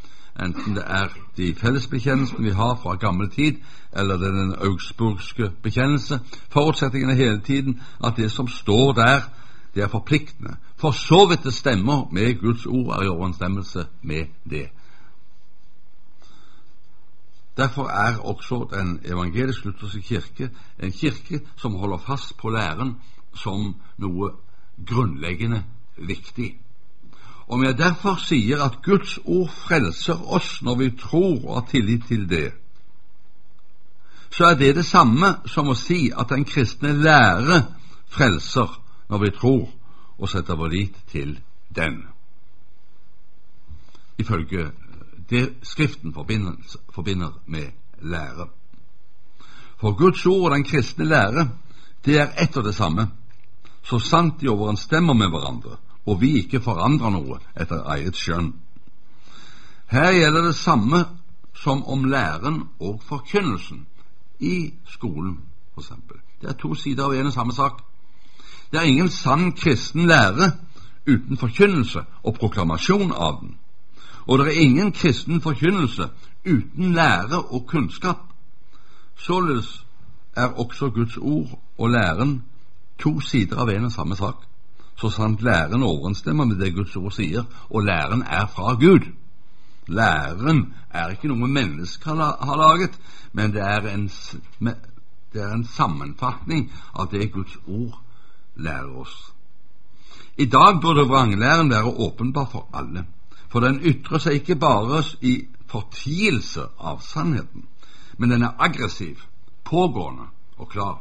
[0.40, 3.60] enten det er de fellesbekjennelsene vi har fra gammel tid,
[3.92, 6.20] eller det er den augsburgske bekjennelse.
[6.50, 9.20] Forutsetningen er hele tiden at det som står der,
[9.74, 10.56] det er forpliktende.
[10.76, 14.68] For så vidt det stemmer med Guds ord, er i overensstemmelse med det.
[17.56, 20.50] Derfor er også den evangelisk-lutherske kirke
[20.82, 22.96] en kirke som holder fast på læren
[23.34, 24.30] som noe
[24.86, 25.64] grunnleggende
[25.96, 26.54] viktig.
[27.50, 32.06] Om jeg derfor sier at Guds ord frelser oss når vi tror og har tillit
[32.06, 32.52] til det,
[34.30, 37.64] så er det det samme som å si at den kristne lære
[38.10, 38.70] frelser
[39.10, 39.66] når vi tror
[40.20, 41.34] og setter vår lit til
[41.74, 42.04] den.
[44.18, 44.70] Ifølge
[45.30, 47.66] det Skriften forbinder med
[48.02, 48.46] lære.
[49.80, 51.48] For Guds ord og den kristne lære,
[52.04, 53.06] det er ett og det samme,
[53.82, 55.76] så sant de overensstemmer med hverandre,
[56.10, 58.50] og vi ikke forandrer noe etter eget skjønn.
[59.90, 61.04] Her gjelder det samme
[61.54, 63.86] som om læren og forkynnelsen
[64.40, 65.38] i skolen,
[65.74, 65.92] f.eks.
[66.40, 67.82] Det er to sider av en og samme sak.
[68.72, 70.52] Det er ingen sann kristen lære
[71.06, 73.56] uten forkynnelse og proklamasjon av den.
[74.26, 76.08] Og det er ingen kristen forkynnelse
[76.46, 78.26] uten lære og kunnskap.
[79.16, 79.86] Således
[80.36, 82.42] er også Guds ord og læren
[82.98, 84.46] to sider av en og samme sak,
[85.00, 89.08] så sant læren overensstemmer med det Guds ord sier, og læren er fra Gud.
[89.88, 92.98] Læren er ikke noe mennesker har laget,
[93.32, 94.08] men det er, en,
[95.32, 97.96] det er en sammenfatning av det Guds ord
[98.56, 99.16] lærer oss.
[100.36, 103.06] I dag burde vranglæren være åpenbar for alle
[103.50, 105.34] for den ytrer seg ikke bare i
[105.70, 107.66] fortielse av sannheten,
[108.18, 109.24] men den er aggressiv,
[109.64, 111.00] pågående og klar.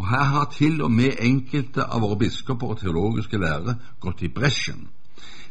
[0.00, 4.30] Og her har til og med enkelte av våre biskoper og teologiske lærere gått i
[4.32, 4.86] bresjen.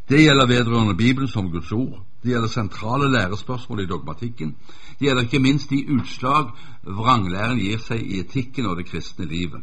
[0.10, 4.56] Det gjelder vedrørende Bibelen som Guds ord, det gjelder sentrale lærespørsmål i dogmatikken,
[4.98, 6.50] det gjelder ikke minst de utslag
[6.82, 9.62] vranglæren gir seg i etikken og det kristne livet.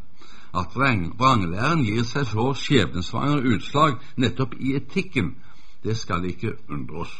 [0.55, 5.35] At vranglæren gir seg så skjebnesvangre utslag nettopp i etikken,
[5.83, 7.18] det skal ikke undre oss.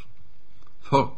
[0.87, 1.17] For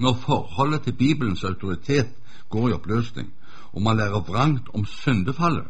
[0.00, 2.16] når forholdet til Bibelens autoritet
[2.48, 3.28] går i oppløsning,
[3.74, 5.66] og man lærer vrangt om syndefallet,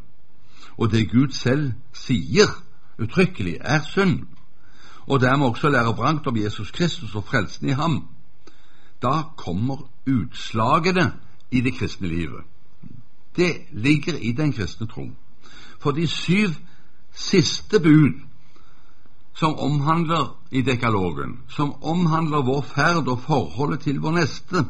[0.76, 2.50] og det Gud selv sier
[2.98, 4.26] uttrykkelig er synd,
[5.06, 8.04] og dermed også lærer vrangt om Jesus Kristus og frelsen i ham,
[9.02, 11.12] da kommer utslagene
[11.50, 12.44] i det kristne livet.
[13.36, 15.10] Det ligger i den kristne tro.
[15.80, 16.48] For de syv
[17.12, 18.20] siste bud
[19.34, 24.64] som omhandler i dekalogen, som omhandler vår ferd og forholdet til vår neste,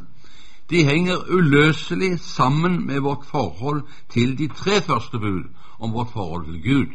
[0.70, 5.44] de henger uløselig sammen med vårt forhold til de tre første bud
[5.78, 6.94] om vårt forhold til Gud.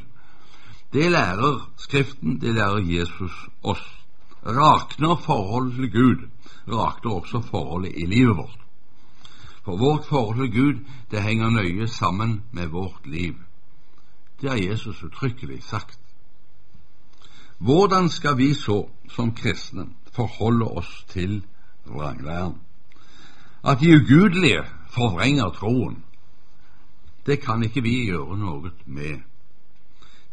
[0.93, 3.83] Det lærer Skriften, det lærer Jesus oss.
[4.45, 6.27] Rakner forholdet til Gud,
[6.67, 8.59] rakner også forholdet i livet vårt.
[9.65, 13.35] For vårt forhold til Gud, det henger nøye sammen med vårt liv.
[14.41, 15.99] Det har Jesus uttrykkelig sagt.
[17.57, 21.43] Hvordan skal vi så som kristne forholde oss til
[21.85, 22.55] vranglæren?
[23.63, 26.03] At de ugudelige forvrenger troen,
[27.25, 29.19] det kan ikke vi gjøre noe med.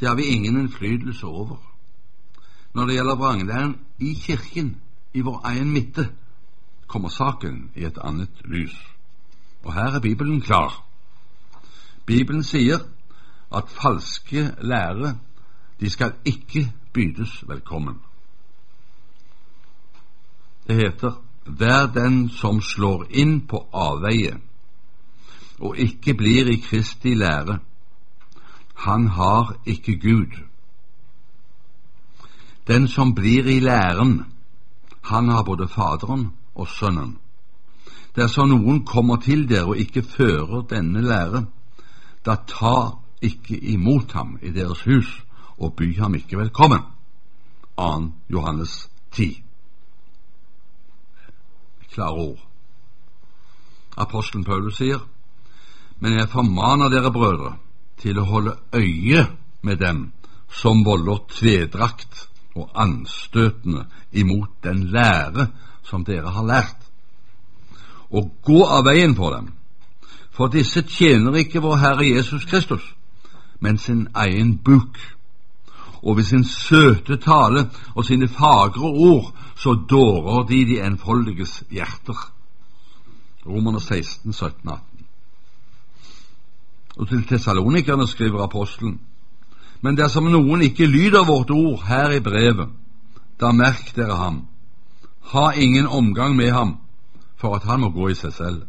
[0.00, 1.56] Det har vi ingen innflytelse over.
[2.74, 4.80] Når det gjelder vranglæren i Kirken,
[5.14, 6.08] i vår egen midte,
[6.86, 8.76] kommer saken i et annet lys.
[9.64, 10.84] Og her er Bibelen klar.
[12.06, 12.78] Bibelen sier
[13.54, 15.18] at falske lærere
[15.80, 18.00] de skal ikke bydes velkommen.
[20.66, 24.34] Det heter Vær den som slår inn på avveie
[25.58, 27.58] og ikke blir i Kristi lære,
[28.76, 30.34] han har ikke Gud.
[32.66, 34.24] Den som blir i læren,
[35.02, 37.16] han har både Faderen og Sønnen.
[38.16, 41.46] Dersom noen kommer til dere og ikke fører denne lære,
[42.26, 45.22] da ta ikke imot ham i deres hus
[45.58, 46.80] og by ham ikke velkommen.
[47.78, 48.12] 2.
[48.28, 49.45] Johannes 10.
[51.96, 52.40] Klare ord.
[53.96, 55.00] Apostelen Paulus sier,
[55.98, 57.54] Men jeg formaner dere, brødre,
[57.96, 59.22] til å holde øye
[59.64, 60.02] med dem
[60.52, 65.48] som volder tvedrakt og anstøtende imot den lære
[65.88, 66.84] som dere har lært,
[68.12, 69.48] og gå av veien for dem,
[70.36, 72.84] for disse tjener ikke vår Herre Jesus Kristus,
[73.60, 75.00] men sin egen buk
[76.06, 82.30] og ved sin søte tale og sine fagre ord så dårer de de enfoldiges hjerter.
[83.46, 84.80] Romerne 16, 17, 18.
[86.96, 89.00] Og til tessalonikerne skriver apostelen,
[89.82, 92.70] men dersom noen ikke lyder vårt ord her i brevet,
[93.40, 94.46] da merk dere ham.
[95.32, 96.76] Ha ingen omgang med ham
[97.36, 98.62] for at han må gå i seg selv.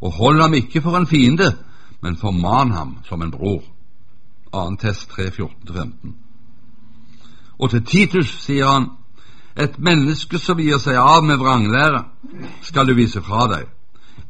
[0.00, 1.52] Og hold ham ikke for en fiende,
[2.00, 3.62] men forman ham som en bror.
[4.52, 4.76] 2.
[4.76, 6.14] test 3, 14-15.
[7.58, 8.90] Og til Titus sier han,
[9.58, 12.04] et menneske som gir seg av med vranglære,
[12.62, 13.66] skal du vise fra deg,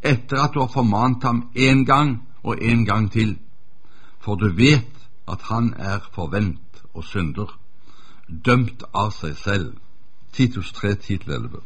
[0.02, 3.36] etter at du har formant ham én gang og en gang til,
[4.20, 4.94] for du vet
[5.28, 7.52] at han er forvent og synder,
[8.28, 9.74] dømt av seg selv.
[10.32, 11.60] Titus 3, 10-11.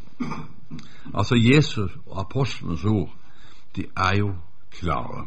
[1.14, 3.10] Altså Jesus og apostlenes ord,
[3.76, 4.34] de er jo
[4.70, 5.26] klare.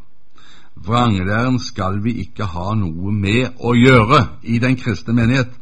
[0.76, 5.54] Vranglæren skal vi ikke ha noe med å gjøre i den kristne menighet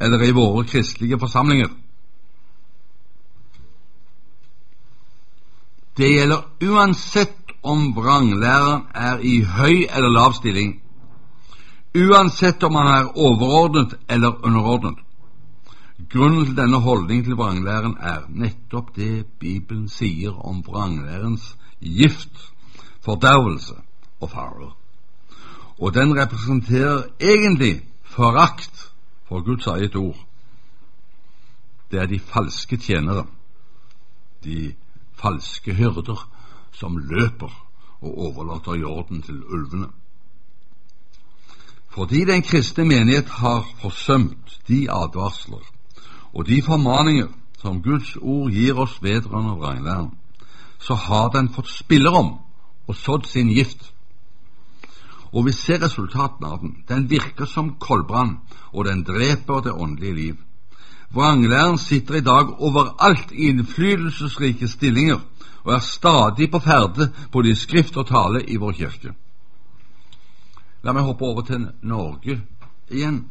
[0.00, 1.68] eller i våre kristelige forsamlinger.
[5.96, 10.78] Det gjelder uansett om vranglæreren er i høy eller lav stilling,
[11.94, 14.96] uansett om han er overordnet eller underordnet.
[16.10, 22.32] Grunnen til denne holdningen til vranglæren er nettopp det Bibelen sier om vranglærens gift,
[23.04, 23.76] fordervelse
[24.22, 24.76] og farer.
[25.78, 28.92] Og den representerer egentlig forakt
[29.28, 30.26] for Guds eget ord.
[31.90, 33.26] Det er de falske tjenere,
[34.44, 34.74] de
[35.14, 36.28] falske hyrder,
[36.72, 37.66] som løper
[38.00, 39.88] og overlater jorden til ulvene.
[41.88, 45.72] Fordi den kristne menighet har forsømt de advarsler
[46.32, 50.10] og de formaninger som Guds ord gir oss vedrørende vranglæren,
[50.78, 52.38] så har den fått spillerom
[52.86, 53.91] og sådd sin gift.
[55.32, 56.76] Og vi ser resultatene av den.
[56.88, 58.38] Den virker som koldbrann,
[58.72, 60.36] og den dreper det åndelige liv.
[61.12, 65.20] Vranglæren sitter i dag overalt i innflytelsesrike stillinger
[65.64, 69.12] og er stadig på ferde både i skrift og tale i vår kirke.
[70.82, 72.40] La meg hoppe over til Norge
[72.90, 73.26] igjen.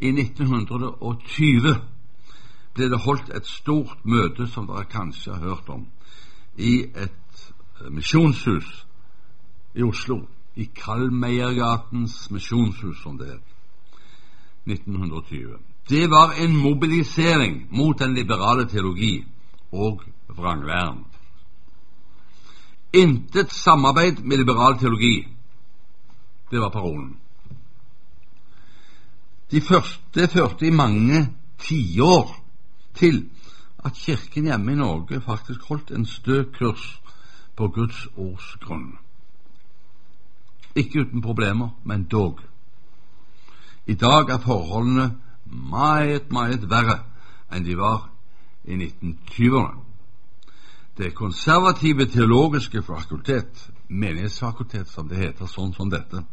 [0.00, 1.74] I 1920
[2.76, 5.86] ble det holdt et stort møte som dere kanskje har hørt om,
[6.56, 7.44] i et
[7.90, 8.86] misjonshus
[9.74, 10.22] i Oslo.
[10.56, 13.40] I Kalmeiergatens misjonshus, som det er,
[14.66, 15.58] 1920.
[15.88, 19.24] Det var en mobilisering mot den liberale teologi
[19.72, 21.04] og vranglæren.
[22.92, 25.28] Intet samarbeid med liberal teologi.
[26.50, 27.16] Det var parolen.
[29.50, 31.28] De første førte i mange
[31.58, 32.44] tiår
[32.94, 33.28] til
[33.84, 37.02] at Kirken hjemme i Norge faktisk holdt en stø kurs
[37.56, 38.98] på Guds ords grunn.
[40.76, 42.40] Ikke uten problemer, men dog.
[43.86, 45.14] I dag er forholdene
[45.46, 47.00] meget, meget verre
[47.52, 48.08] enn de var
[48.64, 49.82] i 1920-årene.
[50.96, 56.24] Det konservative teologiske fakultet, menighetsfakultet som det heter, sånn som dette,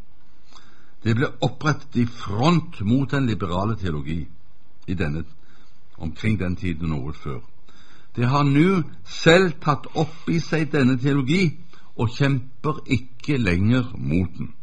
[1.04, 4.22] det ble opprettet i front mot den liberale teologi
[4.88, 5.26] i denne
[5.98, 7.42] omkring den tiden noe før.
[8.16, 11.50] Det har nå selv tatt opp i seg denne teologi
[11.98, 14.54] og kjemper ikke lenger mot den.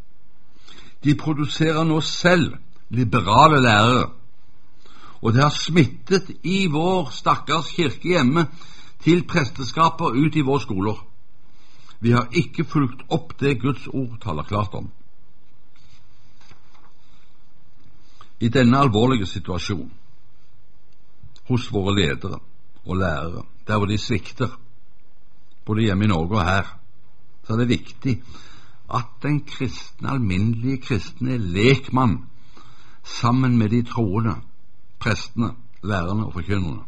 [1.04, 2.56] De produserer nå selv
[2.90, 4.10] liberale lærere,
[5.22, 8.46] og det har smittet i vår stakkars kirke hjemme
[9.04, 10.98] til presteskaper ut i våre skoler.
[12.00, 14.90] Vi har ikke fulgt opp det Guds ord taler klart om.
[18.40, 19.92] I denne alvorlige situasjonen
[21.50, 22.38] hos våre ledere
[22.86, 24.48] og lærere, der hvor de svikter,
[25.64, 26.79] både hjemme i Norge og her,
[27.50, 28.12] så er det viktig
[28.94, 32.20] at den kristne, alminnelige kristne lekmann
[33.04, 34.36] sammen med de troende,
[35.00, 35.50] prestene,
[35.82, 36.84] lærerne og forkynnerne,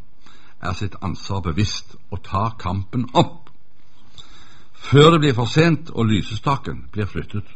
[0.60, 3.50] er sitt ansvar bevisst og tar kampen opp
[4.82, 7.48] før det blir for sent og lysestaken blir flyttet.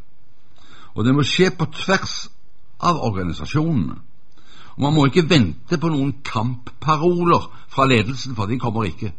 [0.95, 2.27] Og det må skje på tvers
[2.83, 4.01] av organisasjonene
[4.75, 9.13] og Man må ikke vente på noen kampparoler fra ledelsen, for de kommer ikke.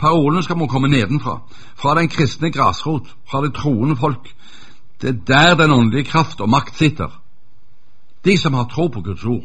[0.00, 1.40] Parolene skal må komme nedenfra,
[1.76, 4.34] fra den kristne grasrot, fra det troende folk.
[5.02, 7.20] Det er der den åndelige kraft og makt sitter.
[8.24, 9.44] De som har tro på Guds ord.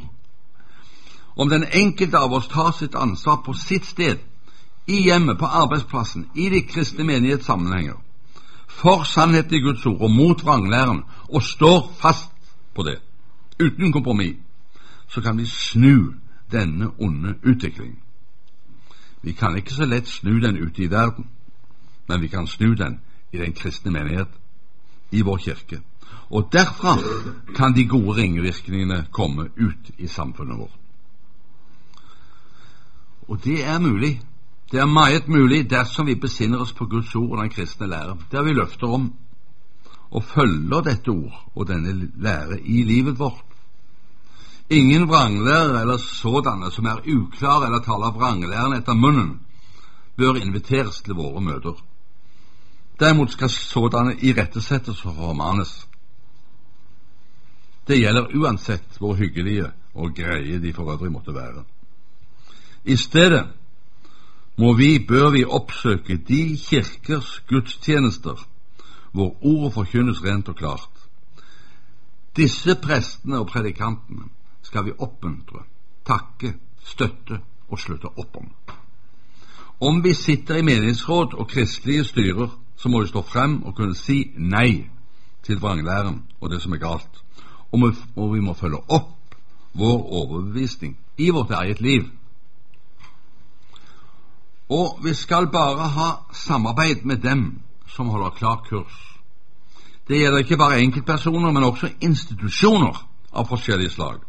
[1.35, 4.17] Om den enkelte av oss tar sitt ansvar på sitt sted,
[4.87, 7.95] i hjemmet, på arbeidsplassen, i de kristne menighetssammenhenger,
[8.67, 12.31] for sannheten i Guds ord og mot vranglæren, og står fast
[12.75, 12.99] på det,
[13.59, 14.37] uten kompromiss,
[15.07, 16.13] så kan vi snu
[16.51, 18.04] denne onde utviklingen.
[19.25, 21.25] Vi kan ikke så lett snu den ute i verden,
[22.07, 22.99] men vi kan snu den
[23.33, 24.29] i den kristne menighet,
[25.11, 25.79] i vår kirke.
[26.29, 26.93] Og derfra
[27.55, 30.77] kan de gode ringvirkningene komme ut i samfunnet vårt.
[33.27, 34.21] Og det er mulig.
[34.71, 38.17] Det er meget mulig dersom vi besinner oss på Guds ord og den kristne lære,
[38.31, 39.13] der vi løfter om
[40.11, 43.54] og følger dette ord og denne lære i livet vårt
[44.69, 49.39] Ingen vranglærere eller sådanne som er uklare eller taler vranglæren etter munnen,
[50.17, 51.75] bør inviteres til våre møter.
[52.99, 55.87] Derimot skal sådanne irettesettes og formanes.
[57.87, 61.63] Det gjelder uansett hvor hyggelige og greie de for øvrig måtte være.
[62.85, 63.45] I stedet
[64.57, 68.47] må vi, bør vi oppsøke de kirkers gudstjenester
[69.11, 70.89] hvor ordet forkynnes rent og klart.
[72.35, 74.25] Disse prestene og predikantene
[74.65, 75.61] skal vi oppmuntre,
[76.05, 77.39] takke, støtte
[77.69, 78.49] og slutte opp om.
[79.79, 83.95] Om vi sitter i menighetsråd og kristelige styrer, så må vi stå frem og kunne
[83.95, 84.87] si nei
[85.45, 87.21] til vranglæren og det som er galt,
[87.71, 89.35] og vi må følge opp
[89.75, 92.05] vår overbevisning i vårt eget liv.
[94.69, 98.95] Og vi skal bare ha samarbeid med dem som holder klar kurs.
[100.07, 102.97] Det gjelder ikke bare enkeltpersoner, men også institusjoner
[103.33, 104.23] av forskjellige slag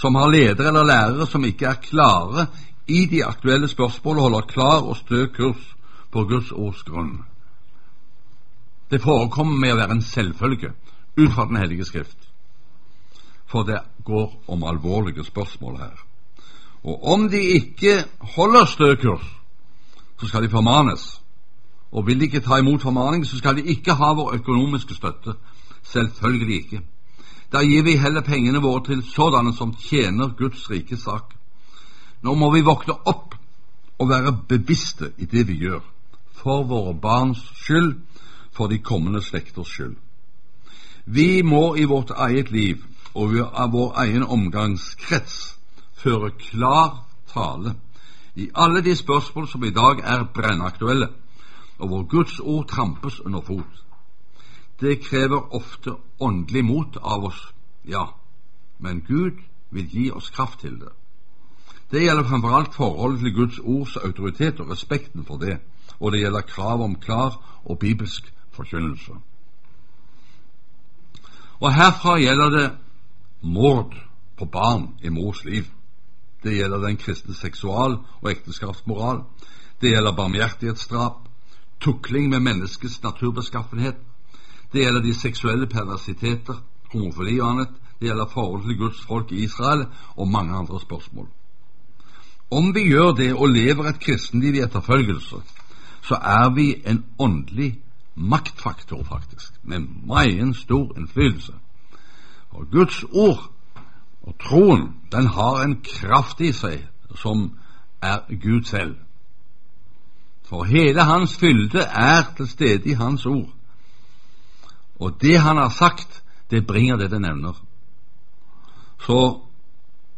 [0.00, 2.46] som har ledere eller lærere som ikke er klare
[2.88, 5.76] i de aktuelle spørsmål og holder klar og stø kurs
[6.12, 7.18] på Guds ords grunn.
[8.90, 10.72] Det forekommer med å være en selvfølge
[11.16, 12.16] ut fra Den hellige skrift,
[13.46, 15.98] for det går om alvorlige spørsmål her.
[16.82, 18.04] Og om de ikke
[18.36, 19.26] holder stø kurs,
[20.20, 21.20] så skal de formanes.
[21.92, 25.34] Og vil de ikke ta imot formaning, så skal de ikke ha vår økonomiske støtte.
[25.82, 26.80] Selvfølgelig ikke.
[27.52, 31.34] Da gir vi heller pengene våre til sådanne som tjener Guds rike sak.
[32.22, 33.34] Nå må vi våkne opp
[33.98, 35.82] og være bevisste i det vi gjør,
[36.36, 37.96] for våre barns skyld,
[38.52, 39.96] for de kommende slekters skyld.
[41.04, 42.84] Vi må i vårt eget liv
[43.14, 45.56] og i vår egen omgangskrets
[45.98, 47.74] føre klar tale
[48.36, 51.08] i alle de spørsmål som i dag er brennaktuelle,
[51.78, 53.82] og hvor Guds ord trampes under fot.
[54.80, 57.40] Det krever ofte åndelig mot av oss,
[57.84, 58.14] ja,
[58.78, 59.36] men Gud
[59.70, 60.92] vil gi oss kraft til det.
[61.90, 65.58] Det gjelder framfor alt forholdet til Guds ords autoritet og respekten for det,
[66.00, 69.12] og det gjelder krav om klar og bibelsk forkynnelse.
[71.60, 72.70] Og herfra gjelder det
[73.42, 73.94] mord
[74.38, 75.66] på barn i mors liv.
[76.42, 79.24] Det gjelder den kristne seksual- og ekteskapsmoral.
[79.80, 81.28] Det gjelder barmhjertighetsdrap,
[81.80, 83.96] tukling med menneskets naturbeskaffenhet,
[84.72, 86.62] det gjelder de seksuelle perversiteter,
[86.92, 87.68] homofili og annet.
[88.00, 91.28] Det gjelder forholdet til Guds folk i Israel og mange andre spørsmål.
[92.50, 95.36] Om vi gjør det og lever et kristenliv i etterfølgelse,
[96.02, 97.78] så er vi en åndelig
[98.14, 101.52] maktfaktor, faktisk, med meget stor innflytelse.
[102.50, 103.52] Og Guds ord
[104.22, 106.82] og troen, den har en kraft i seg
[107.14, 107.50] som
[108.02, 108.96] er Gud selv.
[110.48, 113.48] For hele hans fylde er til stede i hans ord.
[115.00, 117.56] Og det han har sagt, det bringer det det nevner.
[119.00, 119.40] Så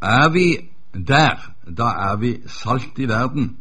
[0.03, 0.59] er vi
[1.07, 3.57] der, da er vi salt i verden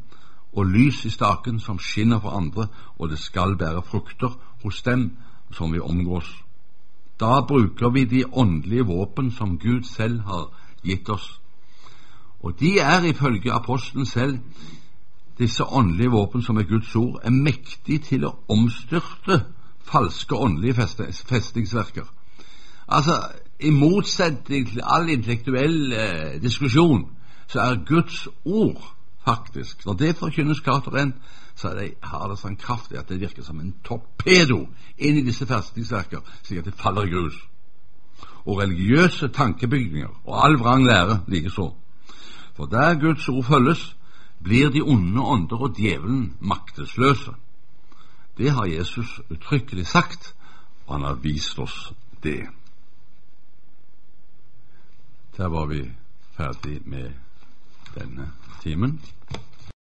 [0.53, 2.67] og lys i staken som skinner for andre,
[2.99, 5.17] og det skal bære frukter hos dem
[5.51, 6.43] som vi omgås.
[7.19, 10.49] Da bruker vi de åndelige våpen som Gud selv har
[10.83, 11.39] gitt oss.
[12.39, 14.39] Og de er ifølge apostelen selv,
[15.37, 19.45] disse åndelige våpen som er Guds ord, er mektige til å omstyrte
[19.85, 20.73] falske åndelige
[21.25, 22.05] festningsverker.
[22.87, 23.21] Altså,
[23.59, 27.05] I motsetning til all intellektuell eh, diskusjon,
[27.47, 31.15] så er Guds ord faktisk Når det forkynnes klart og rent,
[31.55, 34.63] så det, har det sånn kraft i at det virker som en torpedo
[34.97, 37.37] inn i disse festningsverker, slik at det faller i grus.
[38.45, 41.67] Og religiøse tankebygninger og all vrang lære likeså.
[42.57, 43.95] For der Guds ord følges,
[44.43, 47.35] blir de onde ånder og djevelen maktesløse.
[48.41, 50.35] Det har Jesus uttrykkelig sagt,
[50.85, 52.47] og han har vist oss det.
[55.37, 55.83] Der var vi
[56.33, 57.11] ferdig med
[57.93, 58.31] denne
[58.63, 58.97] timen.